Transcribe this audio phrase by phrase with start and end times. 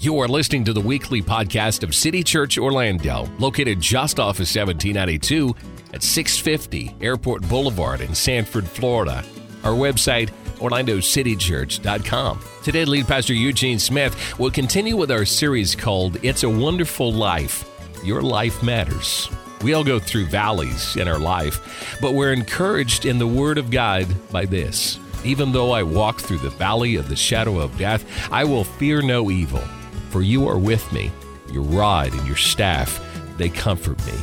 [0.00, 4.46] You are listening to the weekly podcast of City Church Orlando, located just off of
[4.46, 5.56] 1792
[5.92, 9.24] at 650 Airport Boulevard in Sanford, Florida.
[9.64, 12.40] Our website, orlandocitychurch.com.
[12.62, 17.68] Today, lead pastor Eugene Smith will continue with our series called It's a Wonderful Life.
[18.04, 19.28] Your life matters.
[19.62, 23.72] We all go through valleys in our life, but we're encouraged in the Word of
[23.72, 25.00] God by this.
[25.24, 29.02] Even though I walk through the valley of the shadow of death, I will fear
[29.02, 29.62] no evil,
[30.08, 31.10] for you are with me.
[31.52, 33.00] Your rod and your staff,
[33.36, 34.14] they comfort me.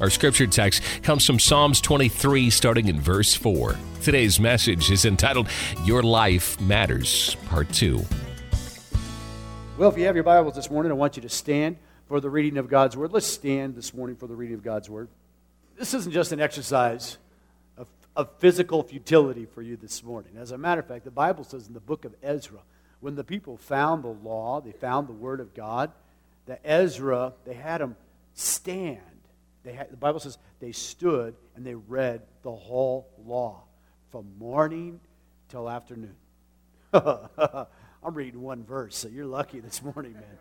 [0.00, 3.76] Our scripture text comes from Psalms 23, starting in verse 4.
[4.02, 5.48] Today's message is entitled
[5.84, 8.04] Your Life Matters, Part 2.
[9.78, 11.76] Well, if you have your Bibles this morning, I want you to stand
[12.08, 13.12] for the reading of God's Word.
[13.12, 15.08] Let's stand this morning for the reading of God's Word.
[15.78, 17.18] This isn't just an exercise
[17.76, 20.32] of, of physical futility for you this morning.
[20.38, 22.60] As a matter of fact, the Bible says in the book of Ezra,
[23.00, 25.92] when the people found the law, they found the Word of God,
[26.46, 27.96] that Ezra, they had them
[28.34, 29.00] stand.
[29.64, 33.64] They had, the Bible says they stood and they read the whole law
[34.10, 35.00] from morning
[35.48, 36.16] till afternoon.
[36.92, 40.38] I'm reading one verse, so you're lucky this morning, man.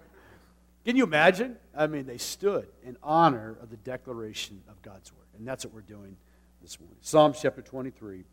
[0.86, 1.58] Can you imagine?
[1.76, 5.26] I mean, they stood in honor of the declaration of God's word.
[5.38, 6.16] And that's what we're doing
[6.62, 6.98] this morning.
[7.02, 8.24] Psalms chapter 23,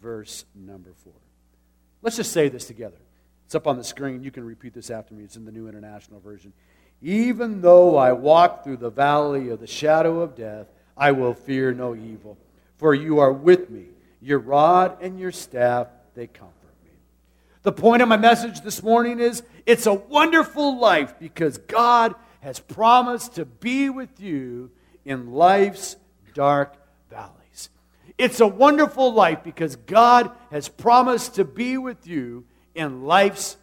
[0.00, 1.12] verse number 4.
[2.00, 2.98] Let's just say this together.
[3.52, 4.22] It's up on the screen.
[4.22, 5.24] You can repeat this after me.
[5.24, 6.54] It's in the New International Version.
[7.02, 11.74] Even though I walk through the valley of the shadow of death, I will fear
[11.74, 12.38] no evil.
[12.78, 13.88] For you are with me.
[14.22, 16.72] Your rod and your staff, they comfort.
[16.82, 16.92] Me.
[17.62, 22.58] The point of my message this morning is it's a wonderful life because God has
[22.58, 24.70] promised to be with you
[25.04, 25.96] in life's
[26.32, 26.74] dark
[27.10, 27.68] valleys.
[28.16, 33.56] It's a wonderful life because God has promised to be with you in life's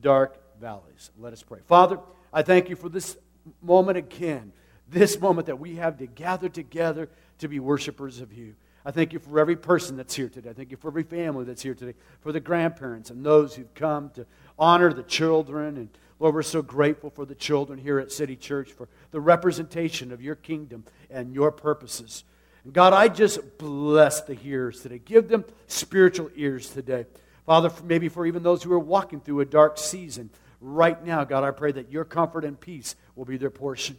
[0.00, 1.10] dark valleys.
[1.18, 1.60] Let us pray.
[1.66, 1.98] Father,
[2.32, 3.16] I thank you for this
[3.62, 4.52] moment again,
[4.88, 8.54] this moment that we have to gather together to be worshipers of you.
[8.84, 10.50] I thank you for every person that's here today.
[10.50, 13.74] I thank you for every family that's here today, for the grandparents and those who've
[13.74, 14.24] come to
[14.58, 15.76] honor the children.
[15.76, 15.88] And
[16.18, 20.22] Lord, we're so grateful for the children here at City Church, for the representation of
[20.22, 22.24] your kingdom and your purposes.
[22.64, 25.00] And God, I just bless the hearers today.
[25.04, 27.06] Give them spiritual ears today.
[27.48, 30.28] Father, maybe for even those who are walking through a dark season
[30.60, 33.96] right now, God, I pray that your comfort and peace will be their portion.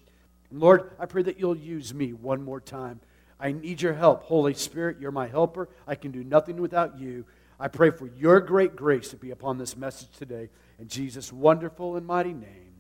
[0.51, 2.99] And Lord, I pray that you'll use me one more time
[3.39, 4.21] I need your help.
[4.21, 5.67] Holy Spirit, you're my helper.
[5.88, 7.25] I can do nothing without you.
[7.59, 10.49] I pray for your great grace to be upon this message today.
[10.77, 12.75] In Jesus' wonderful and mighty name,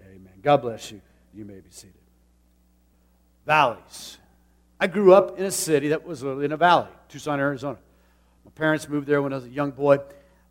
[0.00, 0.34] amen.
[0.40, 1.00] God bless you.
[1.34, 1.96] You may be seated.
[3.44, 4.18] Valleys.
[4.78, 7.78] I grew up in a city that was in a valley, Tucson, Arizona.
[8.46, 9.98] My parents moved there when I was a young boy,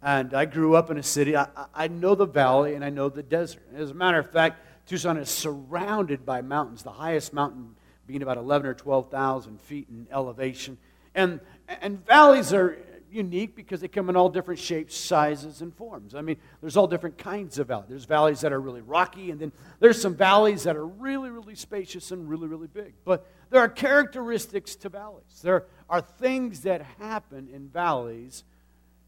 [0.04, 1.38] and I grew up in a city.
[1.38, 3.64] I, I know the valley and I know the desert.
[3.74, 6.84] As a matter of fact, Tucson is surrounded by mountains.
[6.84, 7.74] The highest mountain
[8.06, 10.78] being about 11 or 12,000 feet in elevation.
[11.16, 11.40] And,
[11.70, 12.78] and valleys are
[13.10, 16.16] unique because they come in all different shapes, sizes, and forms.
[16.16, 17.88] I mean, there's all different kinds of valleys.
[17.88, 21.56] There's valleys that are really rocky, and then there's some valleys that are really, really
[21.56, 22.94] spacious and really, really big.
[23.06, 25.42] But there are characteristics to valleys.
[25.44, 28.44] There are things that happen in valleys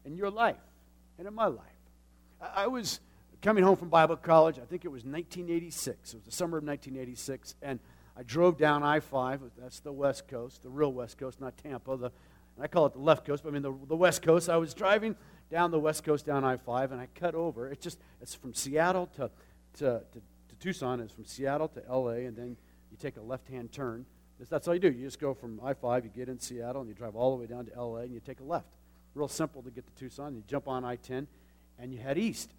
[0.04, 0.56] in your life
[1.18, 1.64] and in my life.
[2.40, 3.00] I was
[3.42, 6.12] coming home from Bible college, I think it was 1986.
[6.12, 7.78] It was the summer of 1986, and
[8.16, 9.42] I drove down I 5.
[9.58, 11.96] That's the West Coast, the real West Coast, not Tampa.
[11.96, 12.10] The,
[12.60, 14.48] I call it the left coast, but I mean the, the West Coast.
[14.48, 15.14] I was driving
[15.50, 17.70] down the West Coast down I 5, and I cut over.
[17.70, 19.30] It's just, it's from Seattle to,
[19.74, 21.00] to, to, to Tucson.
[21.00, 22.56] It's from Seattle to LA, and then
[22.90, 24.04] you take a left hand turn.
[24.48, 24.90] That's all you do.
[24.90, 27.40] You just go from I 5, you get in Seattle, and you drive all the
[27.40, 28.66] way down to LA, and you take a left.
[29.14, 30.34] Real simple to get to Tucson.
[30.34, 31.26] You jump on I 10,
[31.78, 32.50] and you head east.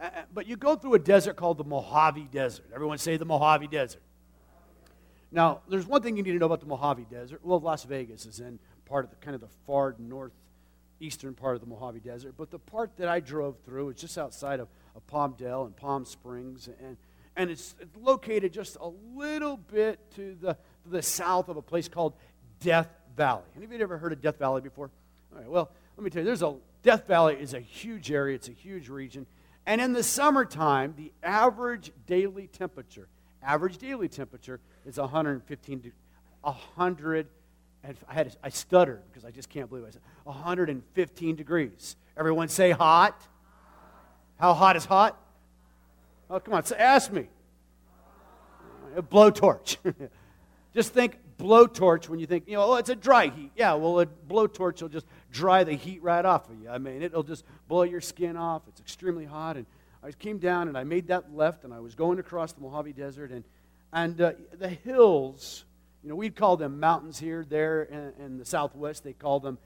[0.00, 2.66] Uh, but you go through a desert called the Mojave Desert.
[2.72, 4.02] Everyone say the Mojave Desert.
[5.30, 7.40] Now, there's one thing you need to know about the Mojave Desert.
[7.42, 11.60] Well, Las Vegas is in part of the kind of the far northeastern part of
[11.60, 15.06] the Mojave Desert, but the part that I drove through is just outside of, of
[15.06, 16.96] Palmdale and Palm Springs, and,
[17.36, 20.56] and it's located just a little bit to the,
[20.88, 22.14] to the south of a place called
[22.60, 23.44] Death Valley.
[23.56, 24.90] Anybody ever heard of Death Valley before?
[25.32, 28.34] All right, well, let me tell you, there's a Death Valley is a huge area,
[28.34, 29.26] it's a huge region,
[29.66, 33.08] and in the summertime, the average daily temperature,
[33.42, 35.92] average daily temperature is 115 degrees.
[36.42, 37.26] 100
[37.84, 39.84] and I had I stuttered because I just can't believe.
[39.84, 41.96] I said 115 degrees.
[42.16, 43.20] Everyone say hot.
[44.38, 45.20] How hot is hot?
[46.30, 47.28] Oh, come on, so ask me.
[48.96, 49.76] A blowtorch.
[50.78, 53.50] just think blowtorch when you think, you know, oh, it's a dry heat.
[53.56, 56.68] Yeah, well, a blowtorch will just dry the heat right off of you.
[56.68, 58.62] I mean, it'll just blow your skin off.
[58.68, 59.56] It's extremely hot.
[59.56, 59.66] And
[60.04, 62.92] I came down and I made that left and I was going across the Mojave
[62.92, 63.42] Desert and,
[63.92, 65.64] and uh, the hills,
[66.04, 69.02] you know, we'd call them mountains here, there in, in the southwest.
[69.02, 69.58] They call them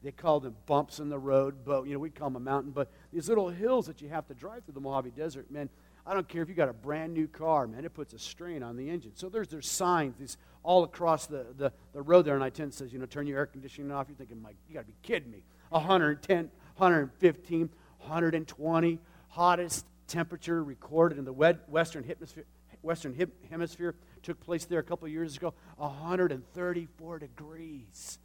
[0.00, 2.70] they call them bumps in the road, but you know we call them a mountain.
[2.70, 5.68] But these little hills that you have to drive through the Mojave Desert, man.
[6.08, 7.84] I don't care if you got a brand new car, man.
[7.84, 9.12] It puts a strain on the engine.
[9.14, 12.92] So there's there's signs these all across the, the, the road there, and I-10 says,
[12.92, 14.06] you know, turn your air conditioning off.
[14.08, 15.42] You're thinking, Mike, you got to be kidding me.
[15.68, 17.70] 110, 115,
[18.00, 22.44] 120, hottest temperature recorded in the Western Hemisphere.
[22.82, 25.52] Western Hemisphere took place there a couple of years ago.
[25.76, 28.18] 134 degrees.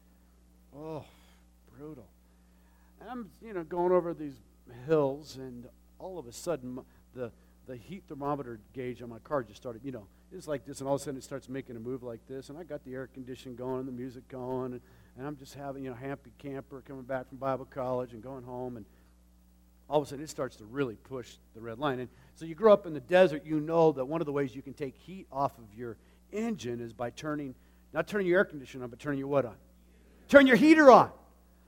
[0.75, 1.03] Oh,
[1.77, 2.07] brutal.
[3.01, 4.35] And I'm, you know, going over these
[4.85, 5.67] hills, and
[5.99, 6.79] all of a sudden,
[7.13, 7.31] the,
[7.67, 10.87] the heat thermometer gauge on my car just started, you know, it's like this, and
[10.87, 12.93] all of a sudden it starts making a move like this, and I got the
[12.93, 14.81] air conditioning going, and the music going, and,
[15.17, 18.43] and I'm just having, you know, happy camper coming back from Bible college and going
[18.43, 18.85] home, and
[19.89, 21.99] all of a sudden it starts to really push the red line.
[21.99, 24.55] And so you grow up in the desert, you know that one of the ways
[24.55, 25.97] you can take heat off of your
[26.31, 27.53] engine is by turning,
[27.93, 29.55] not turning your air conditioner on, but turning your what on?
[30.29, 31.11] Turn your heater on.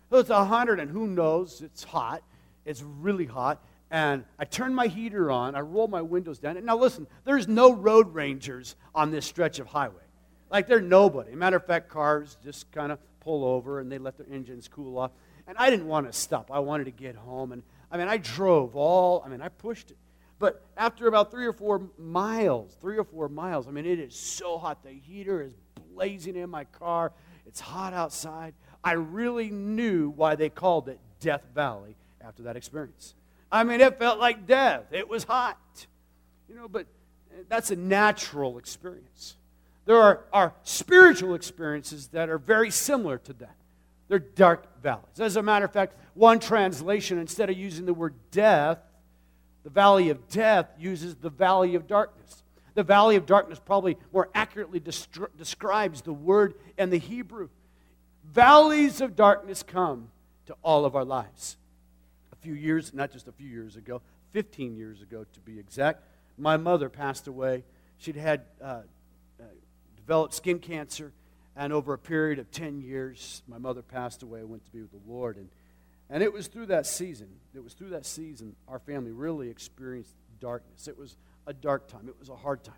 [0.09, 1.61] So it's 100, and who knows?
[1.61, 2.23] It's hot.
[2.63, 3.63] It's really hot.
[3.91, 6.57] And I turn my heater on, I roll my windows down.
[6.57, 10.03] And now listen, there's no road rangers on this stretch of highway.
[10.49, 11.35] Like they're nobody.
[11.35, 14.97] Matter of fact, cars just kind of pull over and they let their engines cool
[14.97, 15.11] off.
[15.47, 16.49] And I didn't want to stop.
[16.51, 17.51] I wanted to get home.
[17.51, 19.97] And I mean, I drove all, I mean, I pushed it.
[20.37, 24.15] But after about three or four miles, three or four miles, I mean, it is
[24.15, 24.83] so hot.
[24.83, 25.53] The heater is
[25.93, 27.13] blazing in my car.
[27.45, 28.53] It's hot outside.
[28.83, 33.15] I really knew why they called it Death Valley after that experience.
[33.55, 34.91] I mean, it felt like death.
[34.91, 35.87] It was hot.
[36.49, 36.87] You know, but
[37.47, 39.37] that's a natural experience.
[39.85, 43.55] There are, are spiritual experiences that are very similar to that.
[44.09, 45.21] They're dark valleys.
[45.21, 48.79] As a matter of fact, one translation, instead of using the word death,
[49.63, 52.43] the valley of death uses the valley of darkness.
[52.73, 57.47] The valley of darkness probably more accurately describes the word in the Hebrew.
[58.33, 60.09] Valleys of darkness come
[60.47, 61.55] to all of our lives.
[62.45, 64.03] Few years, not just a few years ago,
[64.33, 66.03] 15 years ago to be exact,
[66.37, 67.63] my mother passed away.
[67.97, 68.81] She'd had uh,
[69.39, 69.43] uh,
[69.97, 71.11] developed skin cancer,
[71.55, 74.91] and over a period of 10 years, my mother passed away, went to be with
[74.91, 75.37] the Lord.
[75.37, 75.49] And,
[76.07, 80.13] and it was through that season, it was through that season our family really experienced
[80.39, 80.87] darkness.
[80.87, 81.17] It was
[81.47, 82.75] a dark time, it was a hard time.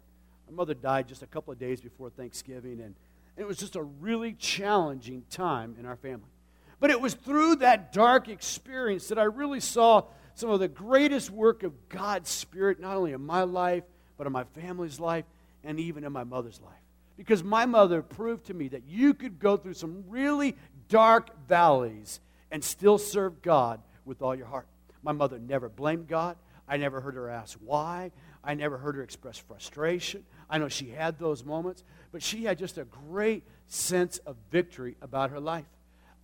[0.49, 2.95] My mother died just a couple of days before Thanksgiving, and
[3.37, 6.29] and it was just a really challenging time in our family.
[6.79, 10.03] But it was through that dark experience that I really saw
[10.35, 13.83] some of the greatest work of God's Spirit, not only in my life,
[14.17, 15.25] but in my family's life,
[15.63, 16.73] and even in my mother's life.
[17.17, 20.55] Because my mother proved to me that you could go through some really
[20.87, 22.19] dark valleys
[22.51, 24.67] and still serve God with all your heart.
[25.01, 26.37] My mother never blamed God.
[26.67, 28.11] I never heard her ask why.
[28.43, 30.23] I never heard her express frustration.
[30.49, 34.95] I know she had those moments, but she had just a great sense of victory
[35.01, 35.65] about her life.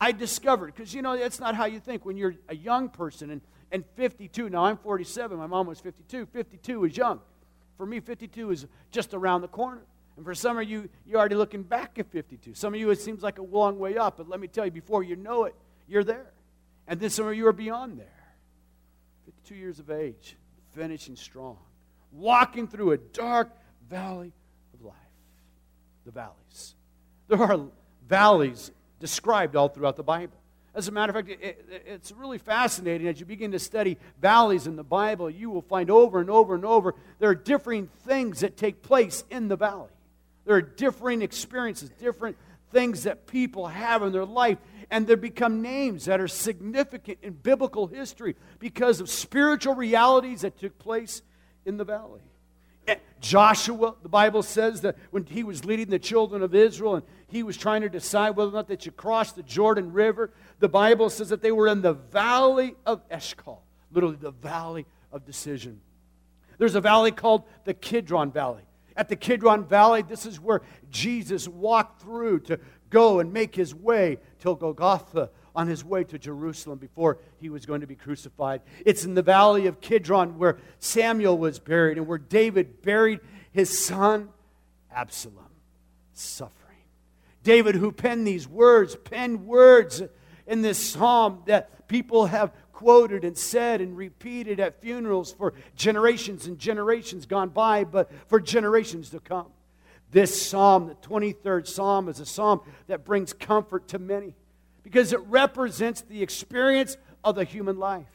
[0.04, 3.30] I discovered, because you know, that's not how you think when you're a young person
[3.30, 3.40] and,
[3.72, 4.50] and 52.
[4.50, 6.26] Now, I'm 47, my mom was 52.
[6.26, 7.22] 52 is young.
[7.78, 9.82] For me, 52 is just around the corner.
[10.18, 12.54] And for some of you, you're already looking back at 52.
[12.54, 14.72] Some of you, it seems like a long way up, but let me tell you,
[14.72, 15.56] before you know it,
[15.88, 16.34] you're there.
[16.86, 18.36] And then some of you are beyond there.
[19.24, 20.36] 52 years of age,
[20.74, 21.60] finishing strong,
[22.12, 23.56] walking through a dark
[23.90, 24.34] valley
[24.74, 24.96] of life.
[26.04, 26.76] the valleys.
[27.30, 27.68] There are
[28.06, 28.70] valleys
[29.04, 30.38] described all throughout the Bible.
[30.74, 33.98] As a matter of fact, it, it, it's really fascinating as you begin to study
[34.22, 35.30] valleys in the Bible.
[35.30, 39.26] You will find over and over and over there are differing things that take place
[39.30, 39.92] in the valley.
[40.46, 42.38] There are differing experiences, different
[42.72, 44.58] things that people have in their life,
[44.90, 50.58] and they become names that are significant in biblical history because of spiritual realities that
[50.58, 51.22] took place
[51.66, 52.22] in the valley.
[53.20, 57.42] Joshua, the Bible says that when he was leading the children of Israel and he
[57.42, 61.10] was trying to decide whether or not they should cross the Jordan River, the Bible
[61.10, 65.80] says that they were in the valley of Eshcol, literally the valley of decision.
[66.58, 68.64] There's a valley called the Kidron Valley.
[68.96, 70.62] At the Kidron Valley, this is where
[70.92, 72.60] Jesus walked through to
[72.90, 77.66] go and make his way till Golgotha, on his way to Jerusalem before he was
[77.66, 78.62] going to be crucified.
[78.86, 83.20] It's in the valley of Kidron where Samuel was buried and where David buried
[83.52, 84.30] his son
[84.96, 85.50] Absalom,
[86.14, 86.78] suffering.
[87.44, 90.02] David, who penned these words, penned words
[90.48, 96.48] in this psalm that people have quoted and said and repeated at funerals for generations
[96.48, 99.48] and generations gone by, but for generations to come.
[100.12, 104.36] This psalm, the 23rd psalm, is a psalm that brings comfort to many
[104.84, 108.06] because it represents the experience of the human life.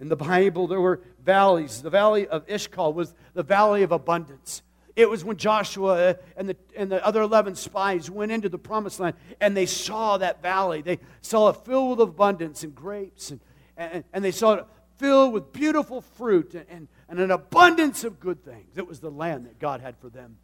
[0.00, 1.80] In the Bible, there were valleys.
[1.80, 4.62] The valley of Eshcol was the valley of abundance.
[4.96, 9.00] It was when Joshua and the, and the other 11 spies went into the promised
[9.00, 10.82] land and they saw that valley.
[10.82, 13.40] They saw it filled with abundance and grapes, and,
[13.76, 14.66] and, and they saw it
[14.98, 18.76] filled with beautiful fruit and, and, and an abundance of good things.
[18.78, 20.36] It was the land that God had for them.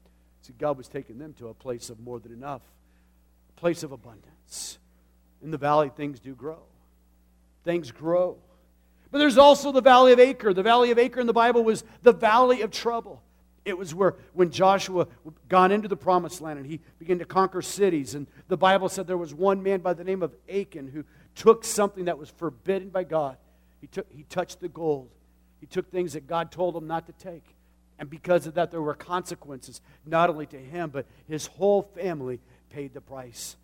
[0.43, 2.63] See, God was taking them to a place of more than enough,
[3.57, 4.80] a place of abundance.
[5.43, 6.61] In the valley, things do grow.
[7.65, 8.37] Things grow.
[9.11, 10.55] But there's also the valley of Achor.
[10.55, 13.23] The valley of Achor in the Bible was the valley of trouble.
[13.65, 15.07] It was where when Joshua
[15.49, 18.15] gone into the promised land and he began to conquer cities.
[18.15, 21.05] And the Bible said there was one man by the name of Achan who
[21.35, 23.37] took something that was forbidden by God.
[23.81, 25.11] He, took, he touched the gold.
[25.61, 27.45] He took things that God told him not to take.
[27.99, 32.41] And because of that, there were consequences, not only to him, but his whole family
[32.71, 33.57] paid the price.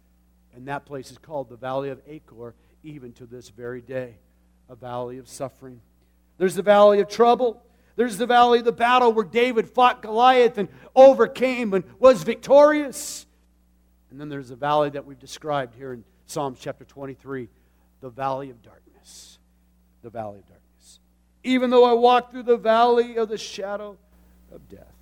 [0.57, 4.17] And that place is called the Valley of Achor, even to this very day,
[4.71, 5.83] a valley of suffering.
[6.39, 7.63] There's the valley of trouble.
[7.95, 13.27] There's the valley of the battle where David fought Goliath and overcame and was victorious.
[14.11, 17.49] And then there's the valley that we've described here in Psalms chapter 23
[18.01, 19.39] the valley of darkness.
[20.03, 21.01] The valley of darkness.
[21.45, 23.99] Even though I walk through the valley of the shadow
[24.53, 24.95] of death.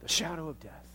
[0.00, 0.91] The shadow of death.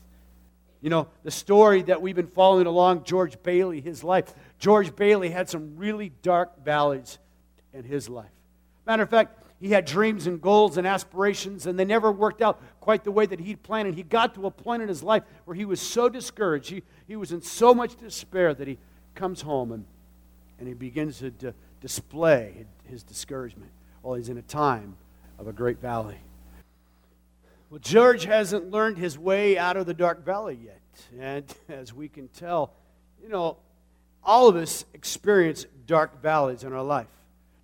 [0.81, 4.33] You know, the story that we've been following along, George Bailey, his life.
[4.59, 7.17] George Bailey had some really dark valleys
[7.73, 8.29] in his life.
[8.85, 12.61] Matter of fact, he had dreams and goals and aspirations, and they never worked out
[12.79, 13.87] quite the way that he'd planned.
[13.87, 16.83] And he got to a point in his life where he was so discouraged, he,
[17.07, 18.77] he was in so much despair that he
[19.15, 19.85] comes home and,
[20.59, 23.71] and he begins to d- display his discouragement
[24.03, 24.95] while he's in a time
[25.39, 26.17] of a great valley.
[27.69, 30.81] Well, George hasn't learned his way out of the dark valley yet.
[31.19, 32.73] And as we can tell,
[33.21, 33.57] you know,
[34.23, 37.07] all of us experience dark valleys in our life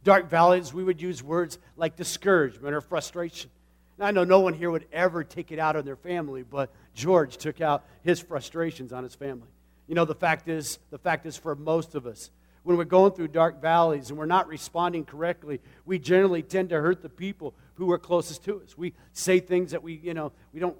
[0.03, 3.49] dark valleys, we would use words like discouragement or frustration.
[3.97, 6.69] Now, I know no one here would ever take it out on their family, but
[6.93, 9.47] George took out his frustrations on his family.
[9.87, 12.31] You know, the fact is, the fact is for most of us,
[12.63, 16.79] when we're going through dark valleys and we're not responding correctly, we generally tend to
[16.79, 18.77] hurt the people who are closest to us.
[18.77, 20.77] We say things that we, you know, we don't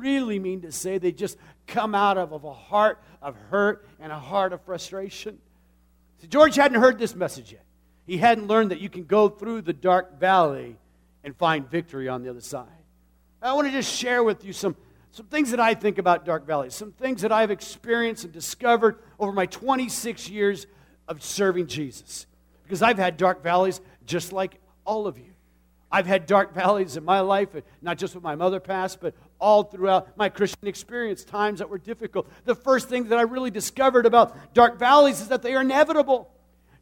[0.00, 0.98] really mean to say.
[0.98, 1.36] They just
[1.66, 5.38] come out of, of a heart of hurt and a heart of frustration.
[6.20, 7.64] So George hadn't heard this message yet.
[8.06, 10.76] He hadn't learned that you can go through the dark valley
[11.22, 12.66] and find victory on the other side.
[13.42, 14.76] I want to just share with you some,
[15.12, 18.98] some things that I think about dark valleys, some things that I've experienced and discovered
[19.18, 20.66] over my 26 years
[21.10, 22.26] of serving Jesus.
[22.62, 25.24] Because I've had dark valleys just like all of you.
[25.92, 27.48] I've had dark valleys in my life,
[27.82, 31.78] not just with my mother passed, but all throughout my Christian experience, times that were
[31.78, 32.30] difficult.
[32.44, 36.30] The first thing that I really discovered about dark valleys is that they are inevitable.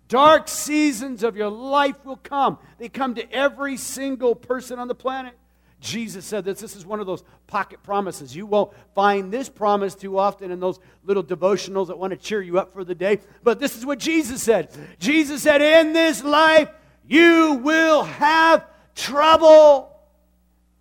[0.09, 2.59] Dark seasons of your life will come.
[2.79, 5.35] They come to every single person on the planet.
[5.81, 6.61] Jesus said this.
[6.61, 8.35] This is one of those pocket promises.
[8.35, 12.43] You won't find this promise too often in those little devotionals that want to cheer
[12.43, 13.21] you up for the day.
[13.43, 14.71] But this is what Jesus said.
[14.99, 16.69] Jesus said, In this life,
[17.07, 19.97] you will have trouble.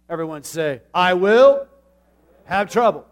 [0.09, 1.67] Everyone say, I will
[2.45, 3.05] have trouble.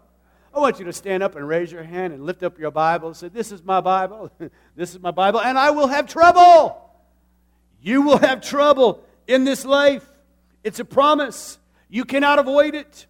[0.52, 3.08] I want you to stand up and raise your hand and lift up your Bible
[3.08, 4.32] and say, This is my Bible.
[4.76, 6.82] this is my Bible, and I will have trouble.
[7.80, 10.04] You will have trouble in this life.
[10.64, 11.58] It's a promise.
[11.88, 13.06] You cannot avoid it.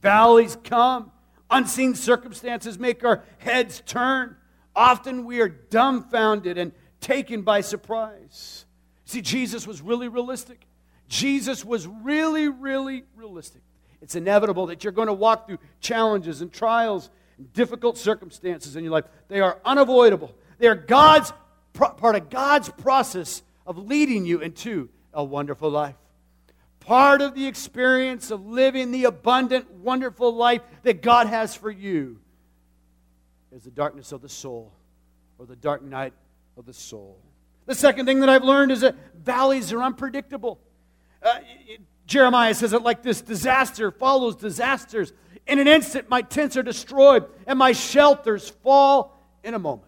[0.00, 1.12] Valleys come,
[1.50, 4.36] unseen circumstances make our heads turn.
[4.74, 8.64] Often we are dumbfounded and taken by surprise.
[9.04, 10.66] See, Jesus was really realistic.
[11.08, 13.62] Jesus was really, really realistic.
[14.00, 18.82] It's inevitable that you're going to walk through challenges and trials and difficult circumstances in
[18.82, 19.04] your life.
[19.28, 20.34] They are unavoidable.
[20.58, 21.32] They are God's
[21.74, 25.94] part of God's process of leading you into a wonderful life.
[26.84, 32.18] Part of the experience of living the abundant, wonderful life that God has for you
[33.52, 34.72] is the darkness of the soul
[35.38, 36.12] or the dark night
[36.56, 37.20] of the soul.
[37.66, 40.58] The second thing that I've learned is that valleys are unpredictable.
[41.22, 41.38] Uh,
[42.06, 45.12] Jeremiah says it like this disaster follows disasters.
[45.46, 49.86] In an instant, my tents are destroyed and my shelters fall in a moment.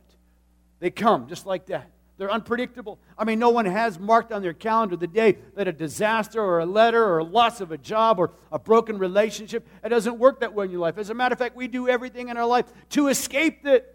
[0.79, 1.91] They come just like that.
[2.17, 3.01] They're unpredictable.
[3.19, 6.61] I mean, no one has marked on their calendar the day that a disaster or
[6.61, 10.41] a letter or a loss of a job or a broken relationship, it doesn't work
[10.41, 10.97] that way in your life.
[10.97, 13.91] As a matter of fact, we do everything in our life to escape it.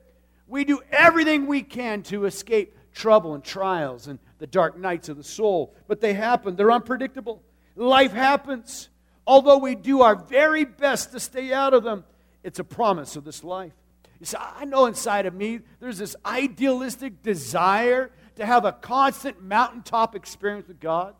[0.48, 5.16] We do everything we can to escape trouble and trials and the dark nights of
[5.16, 5.74] the soul.
[5.88, 7.42] But they happen, they're unpredictable.
[7.76, 8.90] Life happens.
[9.26, 12.04] Although we do our very best to stay out of them,
[12.44, 13.74] it's a promise of this life.
[14.20, 19.42] You see, I know inside of me there's this idealistic desire to have a constant
[19.42, 21.16] mountaintop experience with God,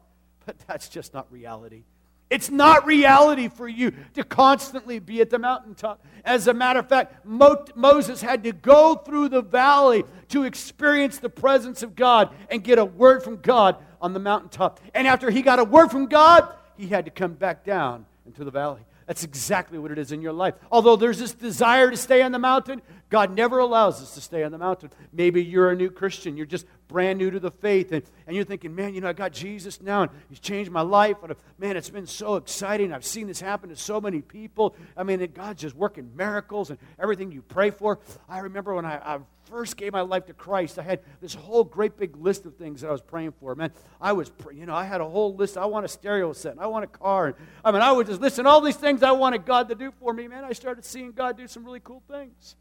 [0.46, 1.84] but that's just not reality.
[2.30, 6.06] It's not reality for you to constantly be at the mountaintop.
[6.24, 11.18] As a matter of fact, Mo- Moses had to go through the valley to experience
[11.18, 14.80] the presence of God and get a word from God on the mountaintop.
[14.94, 18.44] And after he got a word from God, he had to come back down into
[18.44, 18.82] the valley.
[19.10, 20.54] That's exactly what it is in your life.
[20.72, 24.44] Although there's this desire to stay on the mountain, God never allows us to stay
[24.44, 24.92] on the mountain.
[25.12, 28.46] Maybe you're a new Christian, you're just brand new to the faith, and, and you're
[28.46, 31.18] thinking, man, you know, I got Jesus now, and He's changed my life.
[31.24, 32.94] And uh, man, it's been so exciting.
[32.94, 34.76] I've seen this happen to so many people.
[34.96, 38.00] I mean, God's just working miracles and everything you pray for.
[38.28, 41.64] I remember when I, I first gave my life to Christ, I had this whole
[41.64, 43.56] great big list of things that I was praying for.
[43.56, 45.58] Man, I was, you know, I had a whole list.
[45.58, 47.28] I want a stereo set, I want a car.
[47.28, 47.36] And,
[47.66, 50.14] I mean, I was just listen all these things I wanted God to do for
[50.14, 50.28] me.
[50.28, 52.56] Man, I started seeing God do some really cool things.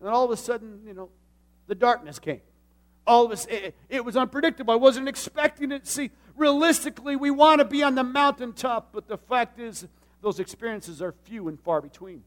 [0.00, 1.10] And then all of a sudden, you know,
[1.66, 2.40] the darkness came.
[3.06, 4.72] All of us, it, it was unpredictable.
[4.72, 5.86] I wasn't expecting it.
[5.86, 9.86] See, realistically, we want to be on the mountaintop, but the fact is,
[10.20, 12.22] those experiences are few and far between.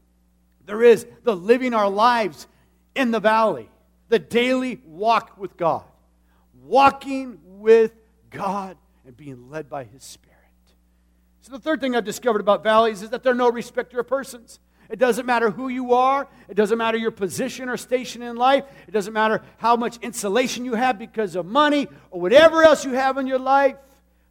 [0.64, 2.46] There is the living our lives
[2.94, 3.68] in the valley
[4.08, 5.84] the daily walk with God,
[6.64, 7.94] walking with
[8.28, 8.76] God
[9.06, 10.36] and being led by His Spirit.
[11.40, 14.60] So, the third thing I've discovered about valleys is that they're no respecter of persons.
[14.92, 16.28] It doesn't matter who you are.
[16.50, 18.64] It doesn't matter your position or station in life.
[18.86, 22.92] It doesn't matter how much insulation you have because of money or whatever else you
[22.92, 23.76] have in your life.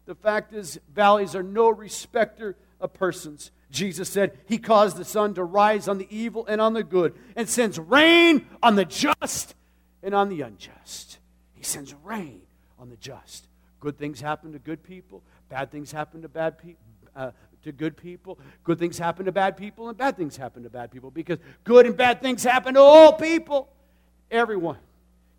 [0.05, 3.49] The fact is, valleys are no respecter of persons.
[3.71, 7.15] Jesus said, He caused the sun to rise on the evil and on the good,
[7.35, 9.55] and sends rain on the just
[10.03, 11.17] and on the unjust.
[11.55, 12.41] He sends rain
[12.77, 13.47] on the just.
[13.79, 16.83] Good things happen to good people, bad things happen to bad people.
[17.15, 17.31] Uh,
[17.63, 18.39] to good people.
[18.63, 21.85] Good things happen to bad people, and bad things happen to bad people because good
[21.85, 23.69] and bad things happen to all people.
[24.29, 24.77] Everyone.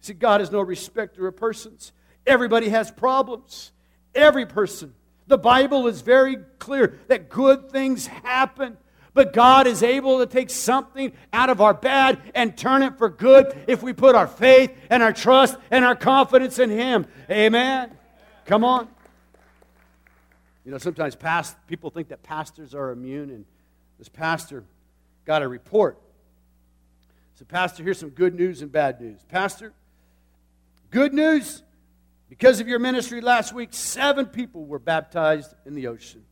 [0.01, 1.93] See, God is no respecter of persons.
[2.27, 3.73] Everybody has problems.
[4.15, 4.95] Every person.
[5.27, 8.77] The Bible is very clear that good things happen
[9.15, 13.09] but God is able to take something out of our bad and turn it for
[13.09, 17.07] good if we put our faith and our trust and our confidence in Him.
[17.31, 17.91] Amen.
[18.47, 18.89] Come on.
[20.65, 23.45] You know, sometimes past, people think that pastors are immune, and
[23.99, 24.65] this pastor
[25.25, 25.99] got a report.
[27.35, 29.21] So, Pastor, here's some good news and bad news.
[29.29, 29.73] Pastor,
[30.91, 31.63] good news
[32.29, 36.25] because of your ministry last week, seven people were baptized in the ocean.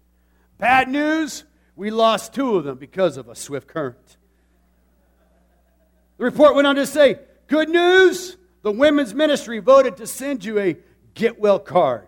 [0.59, 1.45] Bad news
[1.77, 4.17] we lost two of them because of a swift current.
[6.19, 7.19] The report went on to say
[7.51, 10.77] Good news, the women's ministry voted to send you a
[11.15, 12.07] get well card.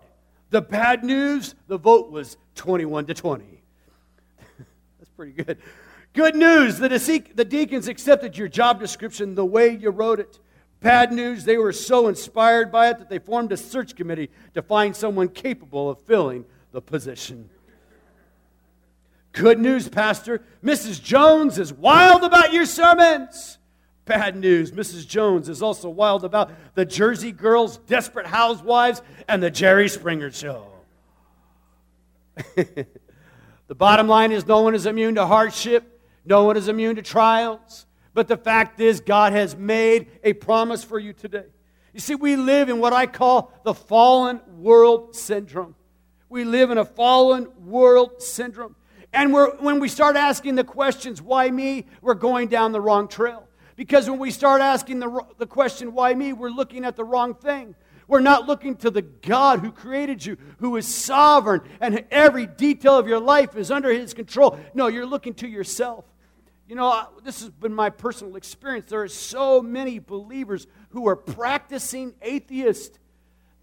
[0.53, 3.43] The bad news, the vote was 21 to 20.
[4.99, 5.57] That's pretty good.
[6.13, 10.37] Good news, the, de- the deacons accepted your job description the way you wrote it.
[10.79, 14.61] Bad news, they were so inspired by it that they formed a search committee to
[14.61, 17.49] find someone capable of filling the position.
[19.31, 20.43] Good news, Pastor.
[20.63, 21.01] Mrs.
[21.01, 23.57] Jones is wild about your sermons.
[24.05, 24.71] Bad news.
[24.71, 25.07] Mrs.
[25.07, 30.67] Jones is also wild about the Jersey Girls, Desperate Housewives, and the Jerry Springer Show.
[32.55, 37.01] the bottom line is no one is immune to hardship, no one is immune to
[37.01, 37.85] trials.
[38.13, 41.45] But the fact is, God has made a promise for you today.
[41.93, 45.75] You see, we live in what I call the fallen world syndrome.
[46.29, 48.75] We live in a fallen world syndrome.
[49.13, 53.47] And when we start asking the questions, why me, we're going down the wrong trail.
[53.75, 57.33] Because when we start asking the, the question, why me, we're looking at the wrong
[57.33, 57.75] thing.
[58.07, 62.97] We're not looking to the God who created you, who is sovereign, and every detail
[62.97, 64.59] of your life is under his control.
[64.73, 66.05] No, you're looking to yourself.
[66.67, 68.89] You know, this has been my personal experience.
[68.89, 72.99] There are so many believers who are practicing atheists.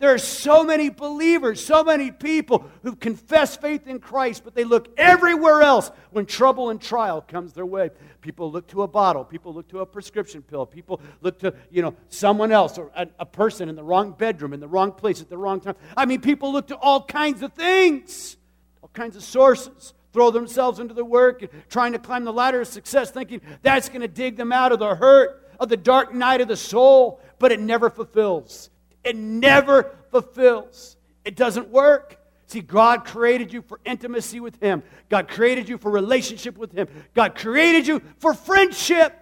[0.00, 4.64] There are so many believers, so many people who confess faith in Christ, but they
[4.64, 7.90] look everywhere else when trouble and trial comes their way.
[8.22, 11.82] People look to a bottle, people look to a prescription pill, people look to, you
[11.82, 15.20] know, someone else or a, a person in the wrong bedroom, in the wrong place
[15.20, 15.76] at the wrong time.
[15.94, 18.38] I mean, people look to all kinds of things,
[18.82, 22.62] all kinds of sources throw themselves into the work and trying to climb the ladder
[22.62, 26.14] of success, thinking that's going to dig them out of the hurt, of the dark
[26.14, 28.70] night of the soul, but it never fulfills.
[29.04, 30.96] It never fulfills.
[31.24, 32.18] It doesn't work.
[32.46, 34.82] See, God created you for intimacy with Him.
[35.08, 36.88] God created you for relationship with Him.
[37.14, 39.16] God created you for friendship.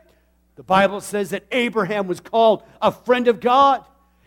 [0.57, 3.85] The Bible says that Abraham was called a friend of God.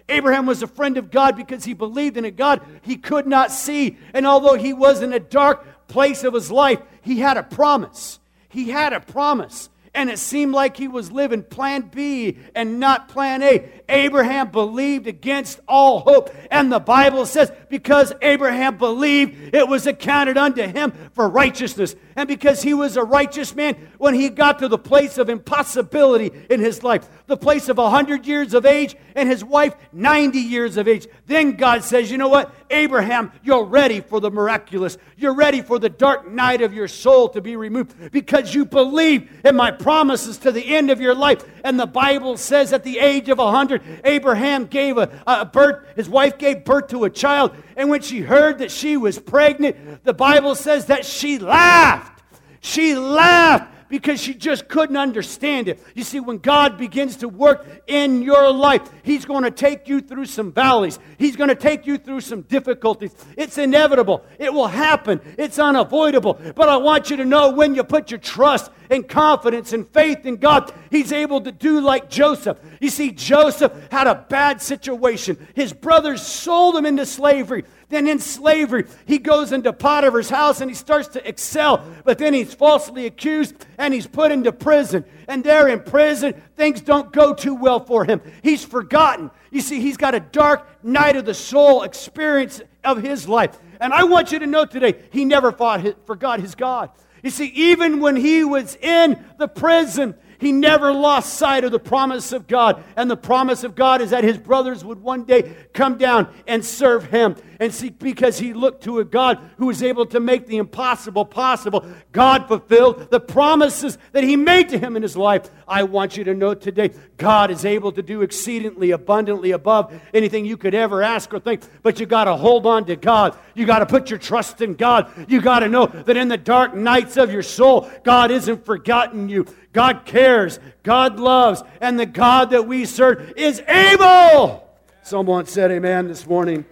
[0.08, 3.52] Abraham was a friend of God because he believed in a God he could not
[3.52, 3.98] see.
[4.14, 8.20] And although he was in a dark place of his life, he had a promise.
[8.50, 9.70] He had a promise.
[9.94, 13.70] And it seemed like he was living plan B and not plan A.
[13.90, 16.34] Abraham believed against all hope.
[16.50, 21.96] And the Bible says, because Abraham believed, it was accounted unto him for righteousness.
[22.16, 26.32] And because he was a righteous man, when he got to the place of impossibility
[26.50, 30.76] in his life, the place of 100 years of age and his wife 90 years
[30.76, 32.52] of age, then God says, You know what?
[32.72, 34.98] Abraham, you're ready for the miraculous.
[35.18, 39.30] You're ready for the dark night of your soul to be removed because you believe
[39.46, 41.46] in my promises to the end of your life.
[41.64, 46.10] And the Bible says at the age of 100, Abraham gave a, a birth, his
[46.10, 47.56] wife gave birth to a child.
[47.78, 52.24] And when she heard that she was pregnant, the Bible says that she laughed.
[52.62, 55.84] She laughed because she just couldn't understand it.
[55.94, 60.00] You see, when God begins to work in your life, He's going to take you
[60.00, 63.14] through some valleys, He's going to take you through some difficulties.
[63.38, 66.40] It's inevitable, it will happen, it's unavoidable.
[66.56, 70.26] But I want you to know when you put your trust and confidence and faith
[70.26, 72.60] in God, He's able to do like Joseph.
[72.80, 75.48] You see, Joseph had a bad situation.
[75.54, 77.66] His brothers sold him into slavery.
[77.92, 82.34] Then in slavery, he goes into Potiphar's house and he starts to excel, but then
[82.34, 85.04] he's falsely accused and he's put into prison.
[85.28, 88.22] And there in prison, things don't go too well for him.
[88.42, 89.30] He's forgotten.
[89.52, 93.60] You see, he's got a dark night of the soul experience of his life.
[93.82, 96.92] And I want you to know today, he never fought, forgot his God.
[97.24, 101.80] You see, even when he was in the prison, he never lost sight of the
[101.80, 102.84] promise of God.
[102.96, 106.66] And the promise of God is that his brothers would one day come down and
[106.66, 107.36] serve him.
[107.62, 111.26] And see, because he looked to a God who was able to make the impossible
[111.26, 115.48] possible, God fulfilled the promises that he made to him in his life.
[115.68, 120.44] I want you to know today, God is able to do exceedingly abundantly above anything
[120.44, 121.62] you could ever ask or think.
[121.84, 123.38] But you got to hold on to God.
[123.54, 125.12] You got to put your trust in God.
[125.30, 129.30] You got to know that in the dark nights of your soul, God isn't forgotten
[129.30, 129.46] you.
[129.72, 134.68] God cares, God loves, and the God that we serve is able.
[135.04, 136.66] Someone said amen this morning.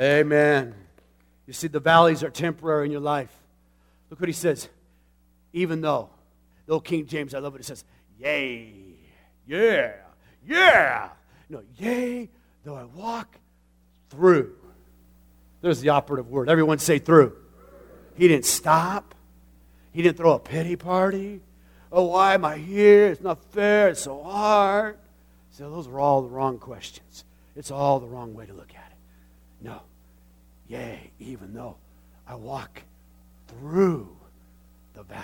[0.00, 0.74] Amen.
[1.46, 3.32] You see, the valleys are temporary in your life.
[4.10, 4.68] Look what he says.
[5.52, 6.10] Even though,
[6.66, 7.84] the old King James, I love what it says,
[8.18, 8.72] yea,
[9.46, 9.92] yeah,
[10.46, 11.08] yeah.
[11.48, 12.28] No, yea,
[12.64, 13.38] though I walk
[14.10, 14.54] through.
[15.62, 16.48] There's the operative word.
[16.48, 17.36] Everyone say through.
[18.16, 19.14] He didn't stop.
[19.92, 21.40] He didn't throw a pity party.
[21.90, 23.06] Oh, why am I here?
[23.06, 23.88] It's not fair.
[23.88, 24.98] It's so hard.
[25.50, 27.24] So those are all the wrong questions.
[27.54, 28.85] It's all the wrong way to look at it.
[29.60, 29.80] No.
[30.68, 31.76] Yea, even though
[32.26, 32.82] I walk
[33.48, 34.16] through
[34.94, 35.20] the valley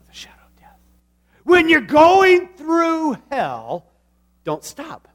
[0.00, 0.78] of the shadow of death.
[1.44, 3.86] When you're going through hell,
[4.44, 5.08] don't stop.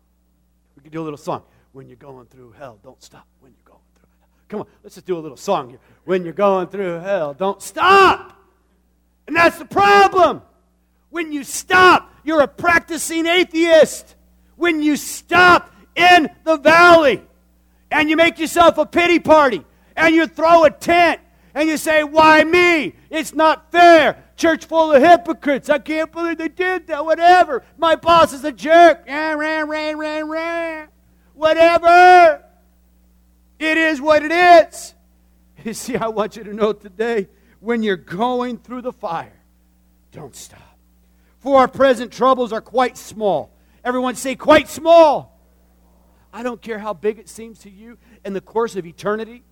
[0.76, 1.43] We can do a little song.
[1.74, 3.28] When you're going through hell, don't stop.
[3.39, 4.30] When you're going through hell.
[4.50, 5.80] Come on, let's just do a little song here.
[6.06, 8.38] When you're going through hell, don't stop.
[9.28, 10.41] And that's the problem.
[11.10, 14.15] When you stop, you're a practicing atheist.
[14.56, 17.21] When you stop in the valley
[17.91, 19.63] and you make yourself a pity party
[19.95, 21.19] and you throw a tent
[21.54, 22.95] and you say, Why me?
[23.10, 24.23] It's not fair.
[24.38, 25.69] Church full of hypocrites.
[25.69, 27.06] I can't believe they did that.
[27.06, 27.63] Whatever.
[27.77, 29.06] My boss is a jerk.
[29.06, 30.88] Ran, ran, ran, ran, ran.
[31.36, 32.43] Whatever.
[33.60, 34.95] It is what it is.
[35.63, 37.27] You see, I want you to know today
[37.60, 39.39] when you're going through the fire,
[40.12, 40.80] don't stop.
[41.38, 43.56] For our present troubles are quite small.
[43.84, 45.31] Everyone say, quite small.
[46.34, 49.44] I don't care how big it seems to you in the course of eternity.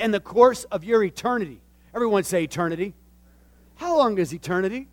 [0.00, 1.60] In the course of your eternity.
[1.94, 2.94] Everyone say eternity.
[3.76, 4.88] How long is eternity?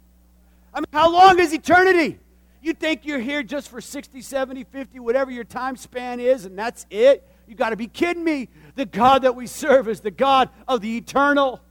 [0.74, 2.20] I mean, how long is eternity?
[2.62, 6.58] You think you're here just for 60, 70, 50, whatever your time span is, and
[6.60, 7.28] that's it?
[7.48, 8.50] You got to be kidding me.
[8.76, 11.62] The God that we serve is the God of the eternal.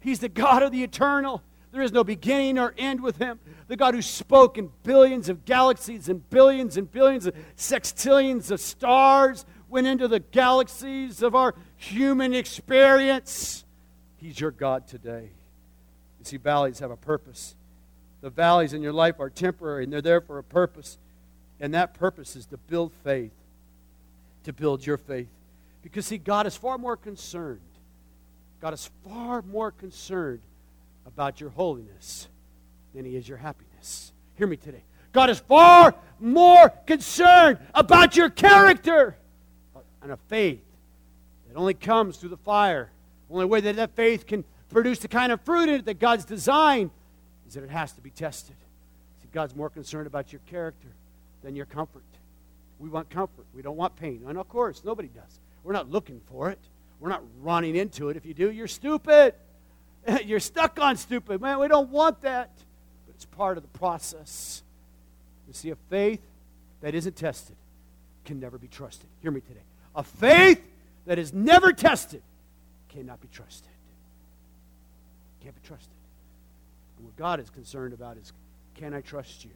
[0.00, 1.42] He's the God of the eternal.
[1.76, 3.38] There is no beginning or end with him.
[3.68, 8.60] The God who spoke in billions of galaxies and billions and billions of sextillions of
[8.60, 13.66] stars went into the galaxies of our human experience.
[14.16, 15.32] He's your God today.
[16.18, 17.54] You see, valleys have a purpose.
[18.22, 20.96] The valleys in your life are temporary and they're there for a purpose.
[21.60, 23.34] And that purpose is to build faith,
[24.44, 25.28] to build your faith.
[25.82, 27.60] Because, see, God is far more concerned
[28.60, 30.40] God is far more concerned
[31.06, 32.28] about your holiness
[32.94, 34.12] than he is your happiness.
[34.36, 34.82] Hear me today.
[35.12, 39.16] God is far more concerned about your character
[40.02, 40.62] and a faith
[41.48, 42.90] that only comes through the fire.
[43.28, 45.98] The only way that that faith can produce the kind of fruit in it that
[45.98, 46.90] God's designed
[47.48, 48.56] is that it has to be tested.
[49.22, 50.88] See, God's more concerned about your character
[51.42, 52.02] than your comfort.
[52.78, 53.46] We want comfort.
[53.54, 54.22] We don't want pain.
[54.26, 55.40] And of course, nobody does.
[55.64, 56.58] We're not looking for it.
[57.00, 58.16] We're not running into it.
[58.16, 59.34] If you do, you're stupid.
[60.24, 61.40] you're stuck on stupid.
[61.40, 62.50] Man, we don't want that.
[63.06, 64.62] But it's part of the process.
[65.46, 66.20] You see, a faith
[66.80, 67.56] that isn't tested
[68.24, 69.06] can never be trusted.
[69.22, 69.60] Hear me today.
[69.94, 70.62] A faith
[71.06, 72.22] that is never tested
[72.88, 73.70] cannot be trusted.
[75.42, 75.90] Can't be trusted.
[76.96, 78.32] And what God is concerned about is
[78.74, 79.52] can I trust you?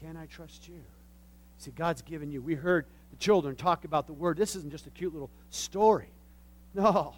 [0.00, 0.80] Can I trust you?
[1.58, 2.40] See, God's given you.
[2.40, 4.38] We heard the children talk about the word.
[4.38, 6.08] This isn't just a cute little story.
[6.74, 7.14] No,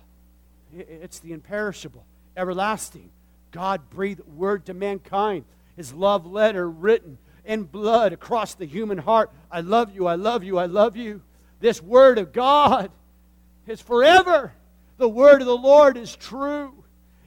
[0.74, 2.04] it's the imperishable,
[2.37, 3.11] everlasting,
[3.51, 5.45] God breathed word to mankind.
[5.77, 9.31] His love letter written in blood across the human heart.
[9.51, 11.23] I love you, I love you, I love you.
[11.61, 12.90] This word of God
[13.66, 14.53] is forever.
[14.99, 16.85] The word of the Lord is true.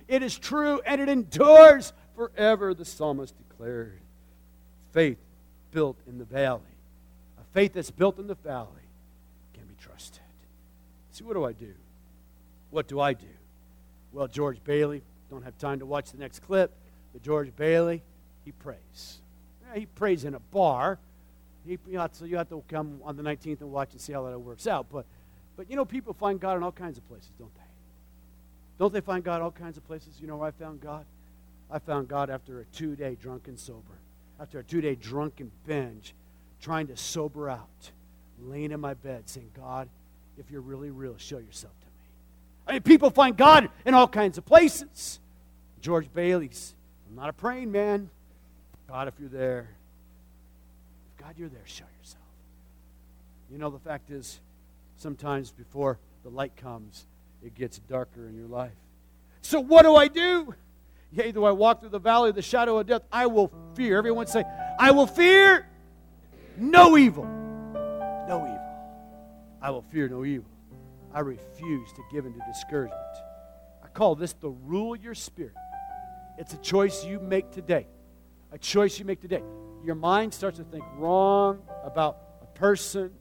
[0.07, 3.99] It is true and it endures forever, the psalmist declared.
[4.91, 5.17] Faith
[5.71, 6.61] built in the valley.
[7.39, 8.69] A faith that's built in the valley
[9.53, 10.21] can be trusted.
[11.11, 11.73] See, what do I do?
[12.69, 13.27] What do I do?
[14.15, 16.71] Well, George Bailey, don't have time to watch the next clip,
[17.11, 18.01] but George Bailey,
[18.45, 19.19] he prays.
[19.73, 20.99] He prays in a bar.
[21.67, 24.13] He, you know, so you have to come on the 19th and watch and see
[24.13, 24.85] how that works out.
[24.89, 25.05] But,
[25.57, 27.61] but you know, people find God in all kinds of places, don't they?
[28.79, 30.13] Don't they find God all kinds of places?
[30.21, 31.03] You know where I found God?
[31.69, 33.99] I found God after a two day drunken sober,
[34.39, 36.13] after a two day drunken binge,
[36.61, 37.91] trying to sober out,
[38.41, 39.89] laying in my bed saying, God,
[40.37, 41.84] if you're really real, show yourself to me.
[42.67, 45.19] I mean, people find God in all kinds of places.
[45.81, 46.73] George Bailey's,
[47.09, 48.09] I'm not a praying man.
[48.87, 49.69] God, if you're there,
[51.11, 52.23] if God, you're there, show yourself.
[53.51, 54.39] You know, the fact is,
[54.97, 57.05] sometimes before the light comes,
[57.43, 58.71] it gets darker in your life.
[59.41, 60.55] So, what do I do?
[61.11, 63.97] Yea, though I walk through the valley of the shadow of death, I will fear.
[63.97, 64.43] Everyone say,
[64.79, 65.67] I will fear
[66.57, 67.25] no evil.
[67.25, 68.61] No evil.
[69.61, 70.49] I will fear no evil.
[71.15, 72.99] I refuse to give into discouragement.
[73.81, 75.55] I call this the rule your spirit.
[76.37, 77.87] It's a choice you make today.
[78.51, 79.41] A choice you make today.
[79.85, 83.11] Your mind starts to think wrong about a person.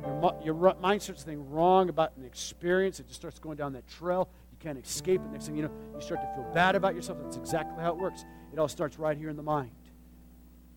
[0.00, 3.00] Your, your mind starts to think wrong about an experience.
[3.00, 4.28] It just starts going down that trail.
[4.52, 5.32] You can't escape it.
[5.32, 7.18] Next thing you know, you start to feel bad about yourself.
[7.20, 8.24] That's exactly how it works.
[8.52, 9.72] It all starts right here in the mind.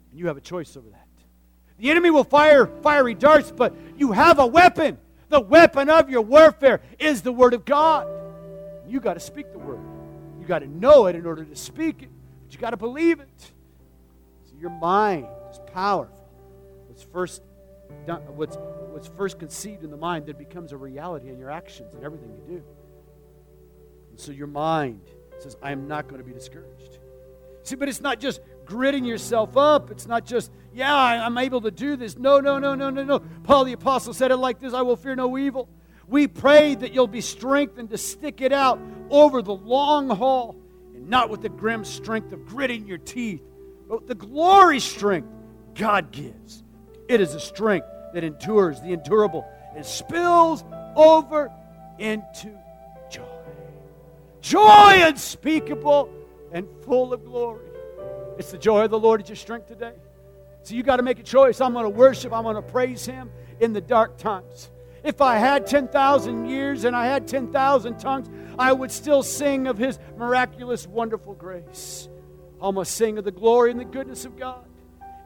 [0.09, 1.07] And you have a choice over that.
[1.77, 4.97] The enemy will fire fiery darts, but you have a weapon.
[5.34, 8.08] The weapon of your warfare is the Word of God.
[8.88, 9.80] You got to speak the Word.
[10.39, 12.10] You got to know it in order to speak it,
[12.43, 13.52] but you got to believe it.
[14.43, 16.30] So your mind is powerful.
[16.86, 17.41] What's first
[18.06, 18.58] done, what's,
[18.91, 22.30] what's first conceived in the mind that becomes a reality in your actions and everything
[22.30, 22.63] you do.
[24.12, 25.02] And so your mind
[25.39, 27.00] says, I am not going to be discouraged.
[27.63, 29.91] See, but it's not just gritting yourself up.
[29.91, 32.17] It's not just, yeah, I'm able to do this.
[32.17, 33.19] No, no, no, no, no, no.
[33.43, 35.69] Paul the Apostle said it like this I will fear no evil.
[36.08, 40.56] We pray that you'll be strengthened to stick it out over the long haul
[40.93, 43.41] and not with the grim strength of gritting your teeth,
[43.88, 45.30] but with the glory strength
[45.76, 46.63] God gives.
[47.08, 49.45] It is a strength that endures the endurable
[49.76, 50.63] and spills
[50.95, 51.52] over
[51.97, 52.52] into
[53.10, 53.23] joy.
[54.41, 56.10] Joy unspeakable
[56.52, 57.72] and full of glory.
[58.38, 59.93] It's the joy of the Lord is your strength today.
[60.63, 61.62] So you got to make a choice.
[61.62, 64.72] I'm going to worship, I'm going to praise Him in the dark times.
[65.04, 69.78] If I had 10,000 years and I had 10,000 tongues, I would still sing of
[69.78, 72.08] His miraculous, wonderful grace.
[72.62, 74.65] I must sing of the glory and the goodness of God.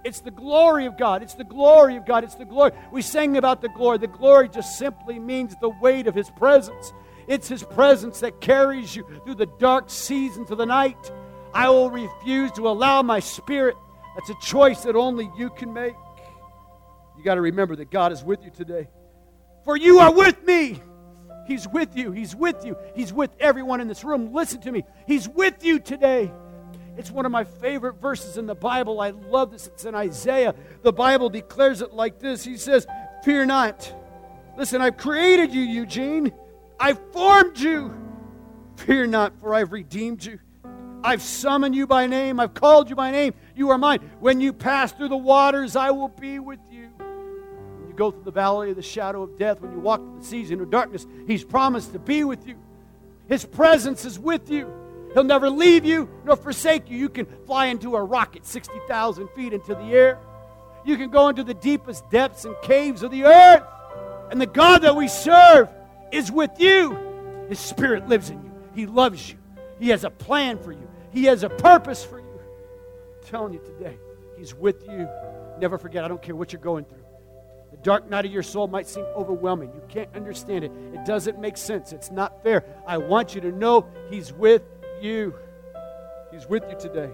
[0.04, 1.22] It's the glory of God.
[1.22, 2.24] It's the glory of God.
[2.24, 2.72] It's the glory.
[2.92, 4.00] We sang about the glory.
[4.00, 6.94] The glory just simply means the weight of His presence.
[7.28, 11.12] It's His presence that carries you through the dark seasons of the night.
[11.58, 13.76] I will refuse to allow my spirit.
[14.16, 15.96] That's a choice that only you can make.
[17.18, 18.88] You got to remember that God is with you today.
[19.66, 20.80] For you are with me.
[21.48, 22.12] He's with you.
[22.12, 22.78] He's with you.
[22.96, 24.34] He's with everyone in this room.
[24.34, 24.84] Listen to me.
[25.08, 26.32] He's with you today.
[26.96, 29.02] It's one of my favorite verses in the Bible.
[29.02, 29.66] I love this.
[29.66, 30.54] It's in Isaiah.
[30.84, 32.86] The Bible declares it like this He says,
[33.24, 33.92] Fear not.
[34.60, 36.32] Listen, I've created you, Eugene.
[36.80, 37.96] I've formed you.
[38.76, 40.38] Fear not, for I've redeemed you.
[41.04, 42.40] I've summoned you by name.
[42.40, 43.34] I've called you by name.
[43.56, 44.00] You are mine.
[44.20, 48.24] When you pass through the waters, I will be with you When you go through
[48.24, 51.06] the valley of the shadow of death, when you walk through the season of darkness,
[51.28, 52.56] He's promised to be with you.
[53.28, 54.72] His presence is with you.
[55.14, 56.98] He'll never leave you nor forsake you.
[56.98, 60.20] You can fly into a rocket 60,000 feet into the air.
[60.86, 63.64] You can go into the deepest depths and caves of the earth.
[64.32, 65.70] And the God that we serve
[66.12, 66.98] is with you.
[67.50, 68.52] His Spirit lives in you.
[68.74, 69.37] He loves you.
[69.80, 70.88] He has a plan for you.
[71.12, 72.26] He has a purpose for you.
[72.26, 73.98] I'm telling you today,
[74.38, 75.08] He's with you.
[75.60, 77.04] Never forget, I don't care what you're going through.
[77.72, 79.72] The dark night of your soul might seem overwhelming.
[79.74, 80.72] You can't understand it.
[80.94, 81.92] It doesn't make sense.
[81.92, 82.64] It's not fair.
[82.86, 84.64] I want you to know He's with
[85.02, 85.34] you.
[86.32, 87.10] He's with you today.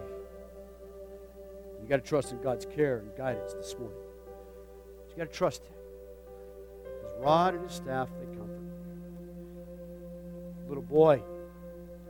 [1.82, 3.98] You got to trust in God's care and guidance this morning.
[5.10, 5.74] You got to trust Him.
[7.04, 8.62] His rod and His staff, they comfort.
[10.68, 11.22] Little boy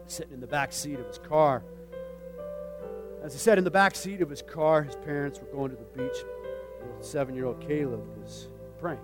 [0.08, 1.64] sitting in the back seat of his car.
[3.24, 5.78] As he said, in the back seat of his car, his parents were going to
[5.78, 6.24] the beach.
[7.00, 9.00] Seven year old Caleb was praying.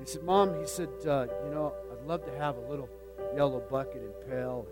[0.00, 2.88] He said, Mom, he said, uh, you know, I'd love to have a little
[3.34, 4.66] yellow bucket and pail.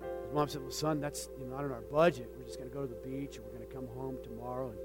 [0.00, 2.28] His mom said, Well, son, that's you know, not in our budget.
[2.36, 4.70] We're just going to go to the beach and we're going to come home tomorrow.
[4.70, 4.78] And,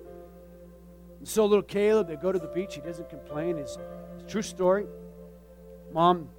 [1.19, 2.75] and so little Caleb, they go to the beach.
[2.75, 3.57] He doesn't complain.
[3.57, 3.77] It's,
[4.13, 4.85] it's a true story.
[5.91, 6.29] Mom,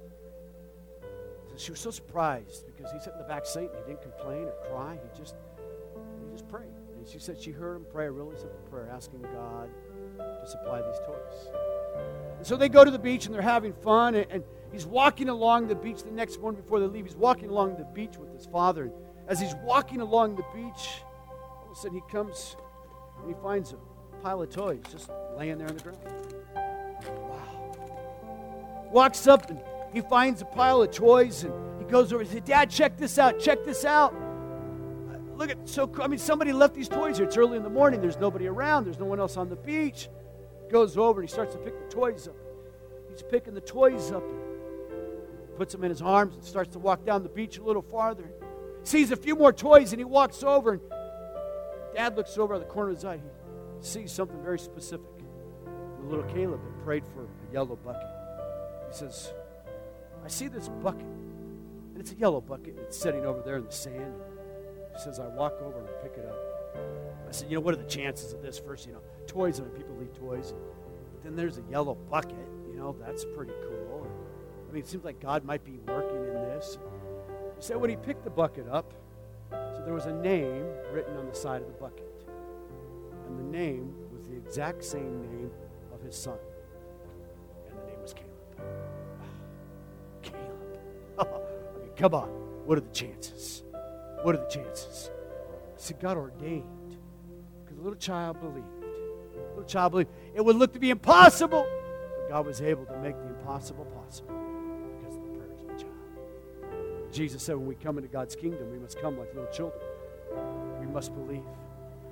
[1.57, 4.43] she was so surprised because he sat in the back seat and he didn't complain
[4.43, 4.95] or cry.
[5.01, 5.35] He just,
[5.95, 6.67] he just prayed.
[6.97, 9.69] And she said she heard him pray a really simple prayer, asking God
[10.17, 11.49] to supply these toys.
[12.37, 14.15] And so they go to the beach and they're having fun.
[14.15, 14.43] And, and
[14.73, 17.05] he's walking along the beach the next morning before they leave.
[17.05, 18.83] He's walking along the beach with his father.
[18.83, 18.93] And
[19.29, 20.89] as he's walking along the beach,
[21.61, 22.57] all of a sudden he comes
[23.21, 23.77] and he finds a
[24.21, 25.99] pile of toys just laying there on the ground.
[27.05, 28.89] Wow.
[28.91, 29.61] Walks up and
[29.93, 33.39] he finds a pile of toys and goes over and says, Dad, check this out,
[33.39, 34.15] check this out.
[35.35, 37.27] Look at so I mean somebody left these toys here.
[37.27, 40.09] It's early in the morning, there's nobody around, there's no one else on the beach.
[40.69, 42.35] Goes over and he starts to pick the toys up.
[43.09, 44.23] He's picking the toys up
[45.55, 48.31] puts them in his arms and starts to walk down the beach a little farther.
[48.83, 50.81] Sees a few more toys and he walks over and
[51.95, 53.17] Dad looks over at the corner of his eye.
[53.17, 55.05] He sees something very specific.
[55.99, 58.01] The little Caleb had prayed for a yellow bucket.
[58.89, 59.31] He says,
[60.25, 61.05] I see this bucket,
[61.93, 62.75] and it's a yellow bucket.
[62.75, 64.13] And it's sitting over there in the sand.
[64.93, 66.35] He says, I walk over and I pick it up.
[67.27, 68.59] I said, You know, what are the chances of this?
[68.59, 70.53] First, you know, toys, I mean, people leave toys.
[71.13, 72.47] But then there's a yellow bucket.
[72.69, 74.07] You know, that's pretty cool.
[74.67, 76.79] I mean, it seems like God might be working in this.
[77.57, 78.93] He said, when he picked the bucket up,
[79.51, 82.09] so there was a name written on the side of the bucket.
[83.27, 85.51] And the name was the exact same name
[85.93, 86.39] of his son.
[92.03, 92.27] Come on.
[92.65, 93.63] What are the chances?
[94.23, 95.09] What are the chances?
[95.77, 96.97] See, God ordained
[97.63, 98.67] because the little child believed.
[98.81, 100.09] The little child believed.
[100.35, 101.65] It would look to be impossible,
[102.17, 104.35] but God was able to make the impossible possible
[104.99, 107.13] because of the prayers of the child.
[107.13, 109.81] Jesus said when we come into God's kingdom, we must come like little children.
[110.81, 111.43] We must believe.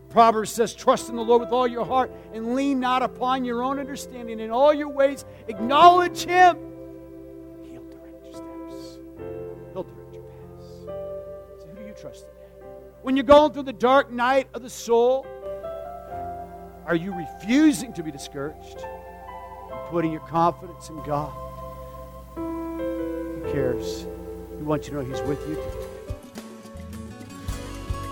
[0.09, 3.61] Proverbs says, Trust in the Lord with all your heart and lean not upon your
[3.61, 4.39] own understanding.
[4.39, 6.70] In all your ways, acknowledge Him
[13.01, 15.25] When you're going through the dark night of the soul,
[16.85, 18.85] are you refusing to be discouraged
[19.71, 21.31] and putting your confidence in God?
[22.35, 24.05] He cares.
[24.57, 25.61] He wants you to know He's with you.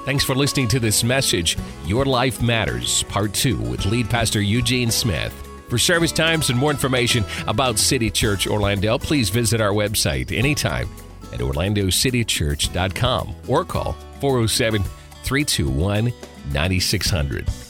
[0.06, 4.90] Thanks for listening to this message, Your Life Matters, Part 2, with lead pastor Eugene
[4.90, 5.34] Smith.
[5.68, 10.90] For service times and more information about City Church Orlando, please visit our website anytime
[11.34, 14.84] at orlandocitychurch.com or call 407
[15.24, 16.14] 321
[16.52, 17.69] 9600.